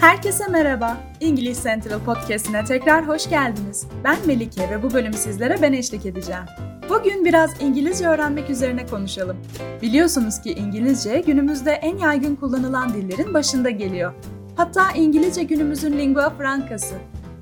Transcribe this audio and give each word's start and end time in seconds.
Herkese 0.00 0.46
merhaba. 0.46 0.96
İngiliz 1.20 1.62
Central 1.62 2.00
Podcast'ine 2.00 2.64
tekrar 2.64 3.08
hoş 3.08 3.30
geldiniz. 3.30 3.86
Ben 4.04 4.16
Melike 4.26 4.70
ve 4.70 4.82
bu 4.82 4.92
bölüm 4.92 5.12
sizlere 5.12 5.62
ben 5.62 5.72
eşlik 5.72 6.06
edeceğim. 6.06 6.42
Bugün 6.88 7.24
biraz 7.24 7.62
İngilizce 7.62 8.08
öğrenmek 8.08 8.50
üzerine 8.50 8.86
konuşalım. 8.86 9.36
Biliyorsunuz 9.82 10.40
ki 10.40 10.52
İngilizce 10.52 11.20
günümüzde 11.20 11.70
en 11.70 11.98
yaygın 11.98 12.36
kullanılan 12.36 12.94
dillerin 12.94 13.34
başında 13.34 13.70
geliyor. 13.70 14.12
Hatta 14.56 14.92
İngilizce 14.92 15.42
günümüzün 15.42 15.98
lingua 15.98 16.30
francası. 16.30 16.94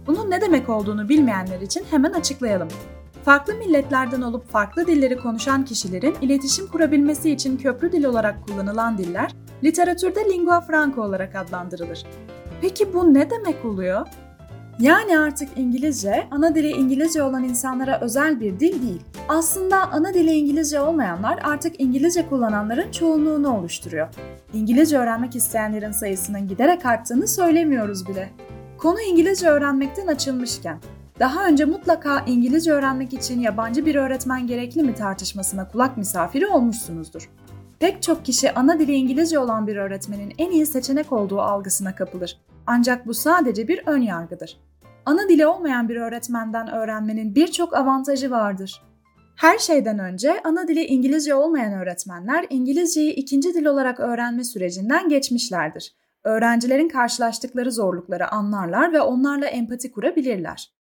Bunun 0.06 0.30
ne 0.30 0.40
demek 0.40 0.68
olduğunu 0.68 1.09
bilmeyenler 1.09 1.61
için 1.61 1.84
hemen 1.90 2.12
açıklayalım. 2.12 2.68
Farklı 3.25 3.54
milletlerden 3.54 4.22
olup 4.22 4.50
farklı 4.50 4.86
dilleri 4.86 5.16
konuşan 5.16 5.64
kişilerin 5.64 6.16
iletişim 6.20 6.66
kurabilmesi 6.66 7.30
için 7.30 7.56
köprü 7.56 7.93
dil 7.93 8.04
olarak 8.04 8.47
kullanılan 8.47 8.98
diller, 8.98 9.33
literatürde 9.65 10.25
lingua 10.25 10.61
franca 10.61 11.02
olarak 11.02 11.37
adlandırılır. 11.37 12.05
Peki 12.61 12.95
bu 12.95 13.15
ne 13.15 13.30
demek 13.30 13.65
oluyor? 13.65 14.07
Yani 14.79 15.19
artık 15.19 15.48
İngilizce, 15.57 16.29
ana 16.30 16.55
dili 16.55 16.71
İngilizce 16.71 17.23
olan 17.23 17.45
insanlara 17.45 18.01
özel 18.01 18.41
bir 18.41 18.61
dil 18.61 18.83
değil. 18.83 19.03
Aslında 19.29 19.91
ana 19.91 20.15
dili 20.15 20.33
İngilizce 20.33 20.81
olmayanlar 20.81 21.39
artık 21.43 21.81
İngilizce 21.81 22.29
kullananların 22.29 22.91
çoğunluğunu 22.91 23.57
oluşturuyor. 23.59 24.09
İngilizce 24.53 24.98
öğrenmek 24.98 25.37
isteyenlerin 25.37 25.93
sayısının 25.93 26.48
giderek 26.48 26.87
arttığını 26.87 27.29
söylemiyoruz 27.29 28.09
bile. 28.09 28.31
Konu 28.79 29.01
İngilizce 29.01 29.48
öğrenmekten 29.48 30.06
açılmışken, 30.06 30.79
daha 31.20 31.47
önce 31.47 31.65
mutlaka 31.65 32.20
İngilizce 32.27 32.73
öğrenmek 32.73 33.12
için 33.12 33.41
yabancı 33.41 33.87
bir 33.87 33.95
öğretmen 33.95 34.47
gerekli 34.47 34.83
mi 34.83 34.95
tartışmasına 34.95 35.69
kulak 35.69 35.97
misafiri 35.97 36.47
olmuşsunuzdur. 36.47 37.31
Pek 37.80 38.02
çok 38.02 38.24
kişi 38.24 38.52
ana 38.52 38.78
dili 38.78 38.95
İngilizce 38.95 39.38
olan 39.38 39.66
bir 39.66 39.77
öğretmenin 39.77 40.32
en 40.39 40.50
iyi 40.50 40.66
seçenek 40.66 41.12
olduğu 41.12 41.41
algısına 41.41 41.94
kapılır. 41.94 42.41
Ancak 42.66 43.06
bu 43.06 43.14
sadece 43.14 43.69
bir 43.69 43.83
ön 43.86 44.03
yargıdır. 44.03 44.61
Ana 45.06 45.28
dili 45.28 45.47
olmayan 45.47 45.88
bir 45.88 45.97
öğretmenden 45.97 46.69
öğrenmenin 46.70 47.34
birçok 47.34 47.77
avantajı 47.77 48.30
vardır. 48.30 48.83
Her 49.36 49.58
şeyden 49.58 49.98
önce 49.98 50.42
ana 50.44 50.69
dili 50.69 50.84
İngilizce 50.84 51.34
olmayan 51.34 51.72
öğretmenler 51.72 52.47
İngilizceyi 52.50 53.12
ikinci 53.12 53.55
dil 53.55 53.64
olarak 53.64 54.00
öğrenme 54.00 54.44
sürecinden 54.44 55.08
geçmişlerdir. 55.08 55.94
Öğrencilerin 56.25 56.88
karşılaştıkları 56.88 57.72
zorlukları 57.72 58.28
anlarlar 58.28 58.92
ve 58.92 59.00
onlarla 59.00 59.47
empati 59.47 59.92
kurabilirler. 59.92 60.78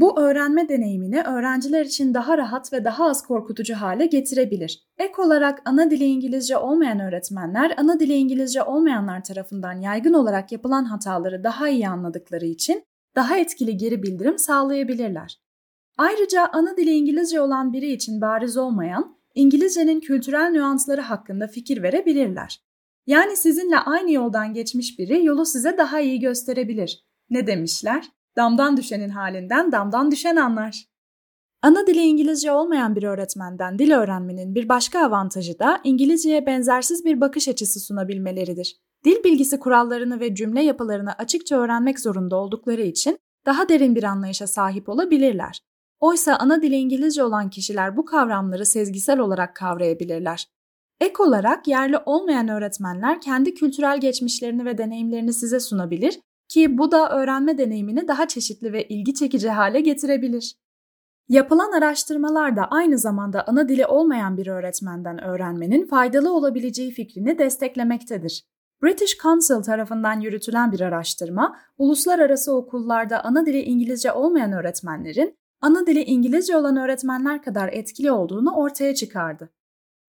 Bu 0.00 0.20
öğrenme 0.20 0.68
deneyimini 0.68 1.22
öğrenciler 1.22 1.84
için 1.84 2.14
daha 2.14 2.38
rahat 2.38 2.72
ve 2.72 2.84
daha 2.84 3.06
az 3.06 3.26
korkutucu 3.26 3.74
hale 3.74 4.06
getirebilir. 4.06 4.82
Ek 4.98 5.22
olarak 5.22 5.62
ana 5.64 5.90
dili 5.90 6.04
İngilizce 6.04 6.56
olmayan 6.56 7.00
öğretmenler, 7.00 7.74
ana 7.76 8.00
dili 8.00 8.14
İngilizce 8.14 8.62
olmayanlar 8.62 9.24
tarafından 9.24 9.72
yaygın 9.72 10.12
olarak 10.12 10.52
yapılan 10.52 10.84
hataları 10.84 11.44
daha 11.44 11.68
iyi 11.68 11.88
anladıkları 11.88 12.46
için 12.46 12.84
daha 13.16 13.38
etkili 13.38 13.76
geri 13.76 14.02
bildirim 14.02 14.38
sağlayabilirler. 14.38 15.40
Ayrıca 15.96 16.48
ana 16.52 16.76
dili 16.76 16.90
İngilizce 16.90 17.40
olan 17.40 17.72
biri 17.72 17.92
için 17.92 18.20
bariz 18.20 18.56
olmayan, 18.56 19.16
İngilizcenin 19.34 20.00
kültürel 20.00 20.50
nüansları 20.50 21.00
hakkında 21.00 21.46
fikir 21.46 21.82
verebilirler. 21.82 22.60
Yani 23.06 23.36
sizinle 23.36 23.78
aynı 23.78 24.12
yoldan 24.12 24.54
geçmiş 24.54 24.98
biri 24.98 25.24
yolu 25.24 25.46
size 25.46 25.78
daha 25.78 26.00
iyi 26.00 26.20
gösterebilir. 26.20 27.04
Ne 27.30 27.46
demişler? 27.46 28.17
Damdan 28.38 28.76
düşenin 28.76 29.08
halinden 29.08 29.72
damdan 29.72 30.10
düşen 30.10 30.36
anlar. 30.36 30.84
Ana 31.62 31.86
dili 31.86 32.00
İngilizce 32.00 32.52
olmayan 32.52 32.96
bir 32.96 33.02
öğretmenden 33.02 33.78
dil 33.78 33.92
öğrenmenin 33.92 34.54
bir 34.54 34.68
başka 34.68 35.06
avantajı 35.06 35.58
da 35.58 35.80
İngilizceye 35.84 36.46
benzersiz 36.46 37.04
bir 37.04 37.20
bakış 37.20 37.48
açısı 37.48 37.80
sunabilmeleridir. 37.80 38.76
Dil 39.04 39.24
bilgisi 39.24 39.58
kurallarını 39.58 40.20
ve 40.20 40.34
cümle 40.34 40.62
yapılarını 40.62 41.12
açıkça 41.12 41.56
öğrenmek 41.58 42.00
zorunda 42.00 42.36
oldukları 42.36 42.82
için 42.82 43.18
daha 43.46 43.68
derin 43.68 43.94
bir 43.94 44.02
anlayışa 44.02 44.46
sahip 44.46 44.88
olabilirler. 44.88 45.60
Oysa 46.00 46.36
ana 46.36 46.62
dili 46.62 46.76
İngilizce 46.76 47.24
olan 47.24 47.50
kişiler 47.50 47.96
bu 47.96 48.04
kavramları 48.04 48.66
sezgisel 48.66 49.18
olarak 49.18 49.56
kavrayabilirler. 49.56 50.46
Ek 51.00 51.22
olarak 51.22 51.68
yerli 51.68 51.98
olmayan 52.06 52.48
öğretmenler 52.48 53.20
kendi 53.20 53.54
kültürel 53.54 54.00
geçmişlerini 54.00 54.64
ve 54.64 54.78
deneyimlerini 54.78 55.32
size 55.32 55.60
sunabilir 55.60 56.20
ki 56.48 56.78
bu 56.78 56.92
da 56.92 57.10
öğrenme 57.10 57.58
deneyimini 57.58 58.08
daha 58.08 58.28
çeşitli 58.28 58.72
ve 58.72 58.88
ilgi 58.88 59.14
çekici 59.14 59.50
hale 59.50 59.80
getirebilir. 59.80 60.56
Yapılan 61.28 61.72
araştırmalar 61.72 62.56
da 62.56 62.64
aynı 62.64 62.98
zamanda 62.98 63.46
ana 63.46 63.68
dili 63.68 63.86
olmayan 63.86 64.36
bir 64.36 64.46
öğretmenden 64.46 65.24
öğrenmenin 65.24 65.86
faydalı 65.86 66.32
olabileceği 66.32 66.90
fikrini 66.90 67.38
desteklemektedir. 67.38 68.44
British 68.82 69.18
Council 69.18 69.62
tarafından 69.62 70.20
yürütülen 70.20 70.72
bir 70.72 70.80
araştırma, 70.80 71.56
uluslararası 71.78 72.54
okullarda 72.54 73.24
ana 73.24 73.46
dili 73.46 73.62
İngilizce 73.62 74.12
olmayan 74.12 74.52
öğretmenlerin 74.52 75.34
ana 75.60 75.86
dili 75.86 76.02
İngilizce 76.02 76.56
olan 76.56 76.76
öğretmenler 76.76 77.42
kadar 77.42 77.68
etkili 77.72 78.12
olduğunu 78.12 78.54
ortaya 78.54 78.94
çıkardı. 78.94 79.50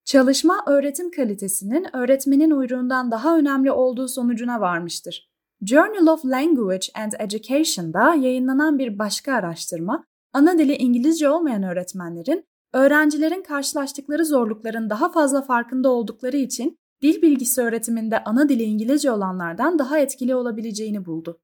Çalışma 0.05 0.63
öğretim 0.67 1.11
kalitesinin 1.11 1.95
öğretmenin 1.95 2.51
uyruğundan 2.51 3.11
daha 3.11 3.37
önemli 3.37 3.71
olduğu 3.71 4.07
sonucuna 4.07 4.61
varmıştır. 4.61 5.28
Journal 5.63 6.07
of 6.07 6.25
Language 6.25 6.87
and 6.95 7.11
Education'da 7.19 8.15
yayınlanan 8.15 8.79
bir 8.79 8.99
başka 8.99 9.33
araştırma, 9.33 10.05
ana 10.33 10.57
dili 10.57 10.75
İngilizce 10.75 11.29
olmayan 11.29 11.63
öğretmenlerin 11.63 12.45
öğrencilerin 12.73 13.43
karşılaştıkları 13.43 14.25
zorlukların 14.25 14.89
daha 14.89 15.11
fazla 15.11 15.41
farkında 15.41 15.89
oldukları 15.89 16.37
için 16.37 16.77
dil 17.01 17.21
bilgisi 17.21 17.61
öğretiminde 17.61 18.23
ana 18.23 18.49
dili 18.49 18.63
İngilizce 18.63 19.11
olanlardan 19.11 19.79
daha 19.79 19.99
etkili 19.99 20.35
olabileceğini 20.35 21.05
buldu. 21.05 21.39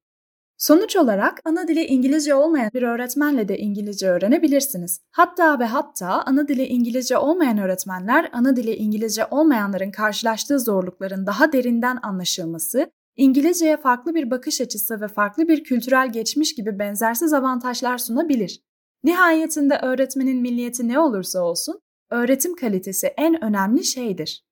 Sonuç 0.58 0.96
olarak 0.96 1.40
ana 1.44 1.68
dili 1.68 1.84
İngilizce 1.84 2.34
olmayan 2.34 2.70
bir 2.74 2.82
öğretmenle 2.82 3.48
de 3.48 3.58
İngilizce 3.58 4.08
öğrenebilirsiniz. 4.08 5.00
Hatta 5.10 5.58
ve 5.58 5.64
hatta 5.64 6.22
ana 6.22 6.48
dili 6.48 6.66
İngilizce 6.66 7.18
olmayan 7.18 7.58
öğretmenler 7.58 8.30
ana 8.32 8.56
dili 8.56 8.74
İngilizce 8.74 9.26
olmayanların 9.30 9.90
karşılaştığı 9.90 10.60
zorlukların 10.60 11.26
daha 11.26 11.52
derinden 11.52 11.98
anlaşılması 12.02 12.90
İngilizceye 13.16 13.76
farklı 13.76 14.14
bir 14.14 14.30
bakış 14.30 14.60
açısı 14.60 15.00
ve 15.00 15.08
farklı 15.08 15.48
bir 15.48 15.64
kültürel 15.64 16.12
geçmiş 16.12 16.54
gibi 16.54 16.78
benzersiz 16.78 17.32
avantajlar 17.32 17.98
sunabilir. 17.98 18.62
Nihayetinde 19.04 19.78
öğretmenin 19.82 20.40
milliyeti 20.40 20.88
ne 20.88 20.98
olursa 20.98 21.40
olsun, 21.40 21.80
öğretim 22.10 22.56
kalitesi 22.56 23.06
en 23.06 23.44
önemli 23.44 23.84
şeydir. 23.84 24.45